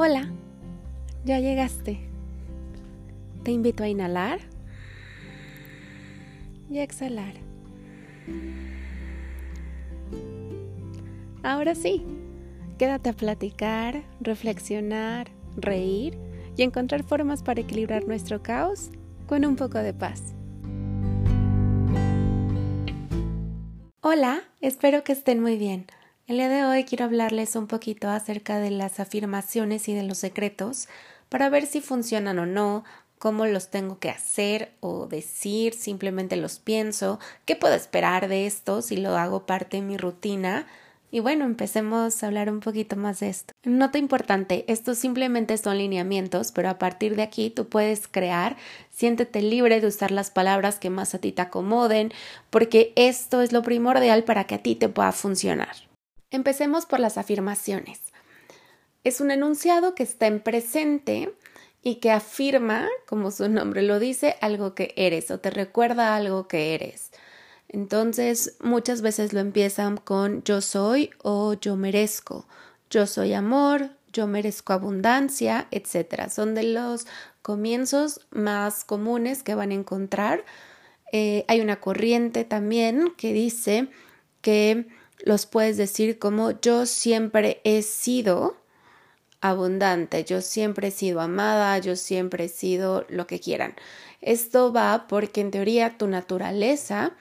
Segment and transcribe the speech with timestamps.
[0.00, 0.30] Hola,
[1.24, 1.98] ya llegaste.
[3.42, 4.38] Te invito a inhalar
[6.70, 7.34] y a exhalar.
[11.42, 12.04] Ahora sí,
[12.78, 16.16] quédate a platicar, reflexionar, reír
[16.56, 18.92] y encontrar formas para equilibrar nuestro caos
[19.26, 20.32] con un poco de paz.
[24.00, 25.86] Hola, espero que estén muy bien.
[26.28, 30.18] El día de hoy quiero hablarles un poquito acerca de las afirmaciones y de los
[30.18, 30.86] secretos
[31.30, 32.84] para ver si funcionan o no,
[33.18, 38.82] cómo los tengo que hacer o decir, simplemente los pienso, qué puedo esperar de esto
[38.82, 40.66] si lo hago parte de mi rutina.
[41.10, 43.54] Y bueno, empecemos a hablar un poquito más de esto.
[43.64, 48.58] Nota importante, estos simplemente son lineamientos, pero a partir de aquí tú puedes crear,
[48.90, 52.12] siéntete libre de usar las palabras que más a ti te acomoden,
[52.50, 55.87] porque esto es lo primordial para que a ti te pueda funcionar.
[56.30, 58.00] Empecemos por las afirmaciones.
[59.04, 61.34] Es un enunciado que está en presente
[61.82, 66.48] y que afirma, como su nombre lo dice, algo que eres o te recuerda algo
[66.48, 67.10] que eres.
[67.68, 72.46] Entonces, muchas veces lo empiezan con yo soy o yo merezco,
[72.90, 76.28] yo soy amor, yo merezco abundancia, etc.
[76.30, 77.06] Son de los
[77.42, 80.44] comienzos más comunes que van a encontrar.
[81.12, 83.88] Eh, hay una corriente también que dice
[84.40, 84.86] que
[85.20, 88.56] los puedes decir como yo siempre he sido
[89.40, 93.74] abundante, yo siempre he sido amada, yo siempre he sido lo que quieran.
[94.20, 97.12] Esto va porque en teoría tu naturaleza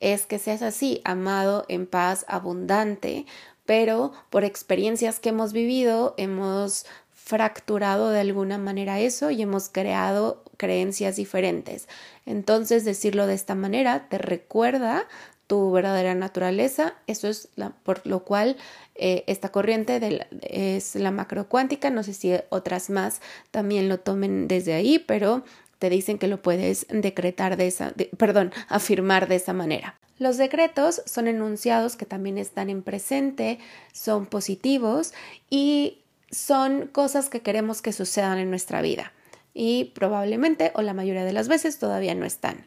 [0.00, 3.26] es que seas así, amado, en paz, abundante,
[3.64, 10.44] pero por experiencias que hemos vivido hemos fracturado de alguna manera eso y hemos creado
[10.56, 11.88] creencias diferentes.
[12.24, 15.08] Entonces decirlo de esta manera te recuerda
[15.46, 16.94] tu verdadera naturaleza.
[17.06, 17.48] Eso es
[17.82, 18.56] por lo cual
[18.94, 21.90] eh, esta corriente es la macrocuántica.
[21.90, 25.44] No sé si otras más también lo tomen desde ahí, pero
[25.78, 29.98] te dicen que lo puedes decretar de esa, perdón, afirmar de esa manera.
[30.18, 33.58] Los decretos son enunciados que también están en presente,
[33.92, 35.12] son positivos
[35.50, 35.98] y
[36.30, 39.12] son cosas que queremos que sucedan en nuestra vida
[39.52, 42.66] y probablemente o la mayoría de las veces todavía no están.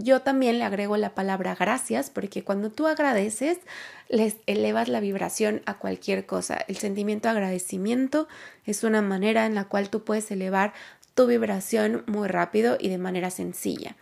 [0.00, 3.58] Yo también le agrego la palabra gracias porque cuando tú agradeces,
[4.08, 6.56] les elevas la vibración a cualquier cosa.
[6.68, 8.28] El sentimiento de agradecimiento
[8.64, 10.72] es una manera en la cual tú puedes elevar
[11.14, 13.96] tu vibración muy rápido y de manera sencilla.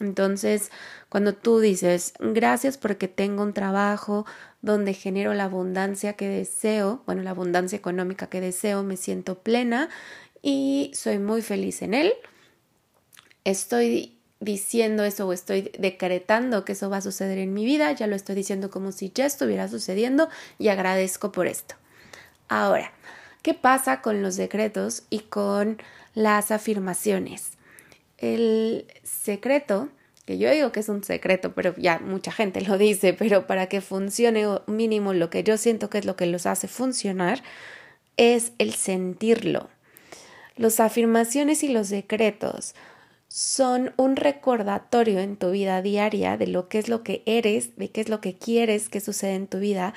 [0.00, 0.70] Entonces,
[1.10, 4.24] cuando tú dices gracias porque tengo un trabajo
[4.62, 9.90] donde genero la abundancia que deseo, bueno, la abundancia económica que deseo, me siento plena
[10.40, 12.14] y soy muy feliz en él.
[13.44, 18.06] Estoy diciendo eso o estoy decretando que eso va a suceder en mi vida, ya
[18.06, 20.28] lo estoy diciendo como si ya estuviera sucediendo
[20.58, 21.76] y agradezco por esto.
[22.48, 22.92] Ahora,
[23.42, 25.78] ¿qué pasa con los decretos y con
[26.14, 27.52] las afirmaciones?
[28.18, 29.88] El secreto,
[30.24, 33.66] que yo digo que es un secreto, pero ya mucha gente lo dice, pero para
[33.66, 37.42] que funcione mínimo lo que yo siento que es lo que los hace funcionar,
[38.16, 39.68] es el sentirlo.
[40.56, 42.74] Las afirmaciones y los decretos
[43.34, 47.90] son un recordatorio en tu vida diaria de lo que es lo que eres, de
[47.90, 49.92] qué es lo que quieres que suceda en tu vida.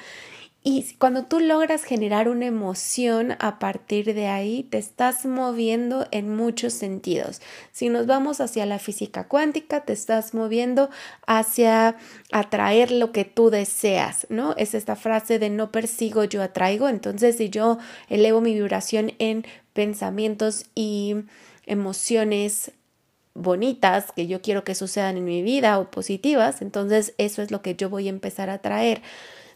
[0.63, 6.35] Y cuando tú logras generar una emoción a partir de ahí, te estás moviendo en
[6.35, 7.39] muchos sentidos.
[7.71, 10.89] Si nos vamos hacia la física cuántica, te estás moviendo
[11.27, 11.95] hacia
[12.31, 14.55] atraer lo que tú deseas, ¿no?
[14.57, 16.89] Es esta frase de no persigo, yo atraigo.
[16.89, 17.77] Entonces, si yo
[18.09, 21.17] elevo mi vibración en pensamientos y
[21.67, 22.71] emociones
[23.37, 27.61] bonitas que yo quiero que sucedan en mi vida o positivas, entonces eso es lo
[27.61, 29.01] que yo voy a empezar a traer.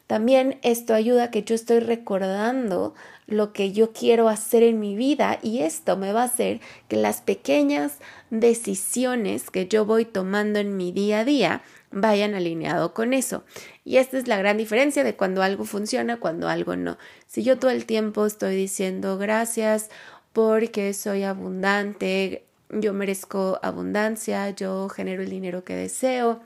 [0.08, 2.94] También esto ayuda a que yo estoy recordando
[3.28, 6.59] lo que yo quiero hacer en mi vida y esto me va a hacer
[6.90, 7.94] que las pequeñas
[8.30, 13.46] decisiones que yo voy tomando en mi día a día vayan alineado con eso.
[13.86, 16.97] Y esta es la gran diferencia de cuando algo funciona, cuando algo no.
[17.26, 19.90] Si yo todo el tiempo estoy diciendo gracias
[20.34, 26.41] porque soy abundante, yo merezco abundancia, yo genero el dinero que deseo,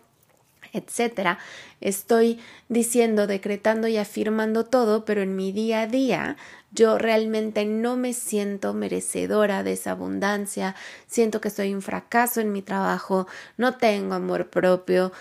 [0.73, 1.39] etcétera.
[1.81, 2.39] Estoy
[2.69, 6.37] diciendo, decretando y afirmando todo, pero en mi día a día
[6.71, 10.75] yo realmente no me siento merecedora de esa abundancia,
[11.07, 15.13] siento que soy un fracaso en mi trabajo, no tengo amor propio,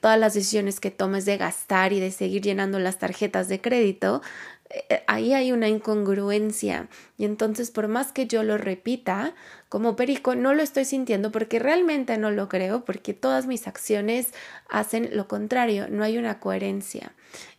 [0.00, 4.20] todas las decisiones que tomes de gastar y de seguir llenando las tarjetas de crédito
[4.70, 9.34] eh, ahí hay una incongruencia y entonces por más que yo lo repita
[9.68, 14.32] como perico no lo estoy sintiendo porque realmente no lo creo porque todas mis acciones
[14.68, 17.12] hacen lo contrario, no hay una coherencia.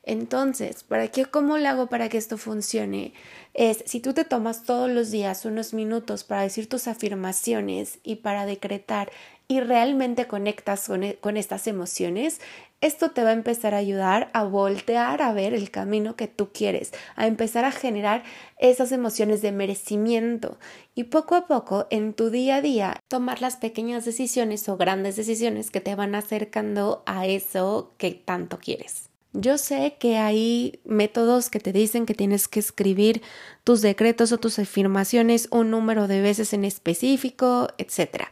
[0.03, 3.13] Entonces, ¿para qué cómo lo hago para que esto funcione?
[3.53, 8.17] Es si tú te tomas todos los días unos minutos para decir tus afirmaciones y
[8.17, 9.11] para decretar
[9.47, 12.39] y realmente conectas con, e, con estas emociones,
[12.81, 16.49] esto te va a empezar a ayudar a voltear a ver el camino que tú
[16.53, 18.23] quieres, a empezar a generar
[18.59, 20.57] esas emociones de merecimiento
[20.93, 25.15] y poco a poco en tu día a día tomar las pequeñas decisiones o grandes
[25.15, 29.09] decisiones que te van acercando a eso que tanto quieres.
[29.33, 33.21] Yo sé que hay métodos que te dicen que tienes que escribir
[33.63, 38.31] tus decretos o tus afirmaciones un número de veces en específico, etcétera.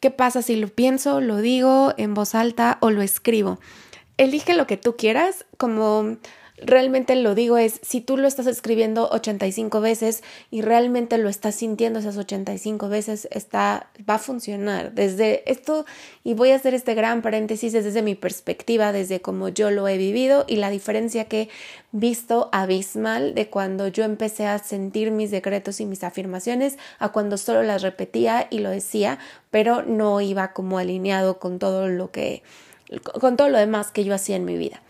[0.00, 3.58] ¿Qué pasa si lo pienso, lo digo en voz alta o lo escribo?
[4.18, 6.18] Elige lo que tú quieras, como
[6.62, 11.54] realmente lo digo es, si tú lo estás escribiendo 85 veces y realmente lo estás
[11.54, 14.92] sintiendo esas 85 veces, está, va a funcionar.
[14.92, 15.86] Desde esto,
[16.24, 19.98] y voy a hacer este gran paréntesis desde mi perspectiva, desde como yo lo he
[19.98, 21.48] vivido y la diferencia que he
[21.92, 27.38] visto abismal de cuando yo empecé a sentir mis decretos y mis afirmaciones a cuando
[27.38, 29.18] solo las repetía y lo decía,
[29.50, 32.42] pero no iba como alineado con todo lo que,
[33.20, 34.82] con todo lo demás que yo hacía en mi vida.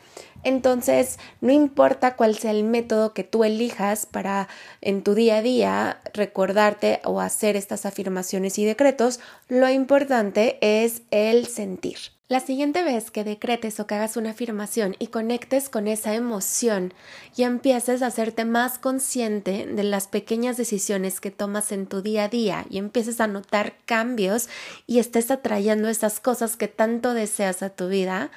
[0.44, 4.48] Entonces, no importa cuál sea el método que tú elijas para
[4.80, 11.02] en tu día a día recordarte o hacer estas afirmaciones y decretos, lo importante es
[11.10, 11.98] el sentir.
[12.28, 16.92] La siguiente vez que decretes o que hagas una afirmación y conectes con esa emoción
[17.34, 22.24] y empieces a hacerte más consciente de las pequeñas decisiones que tomas en tu día
[22.24, 24.50] a día y empieces a notar cambios
[24.86, 28.30] y estés atrayendo esas cosas que tanto deseas a tu vida,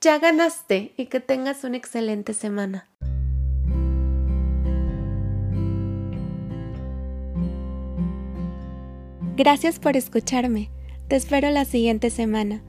[0.00, 2.88] ya ganaste y que tengas una excelente semana.
[9.36, 10.70] Gracias por escucharme.
[11.08, 12.62] Te espero la siguiente semana.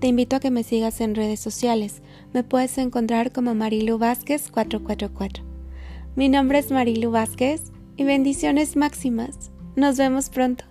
[0.00, 2.02] Te invito a que me sigas en redes sociales.
[2.32, 5.44] Me puedes encontrar como Marilu Vázquez 444.
[6.14, 9.50] Mi nombre es Marilu Vázquez y bendiciones máximas.
[9.74, 10.64] Nos vemos pronto.